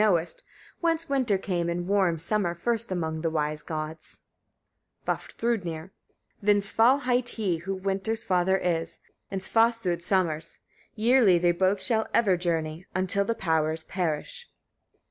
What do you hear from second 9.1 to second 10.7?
and Svâsud summer's;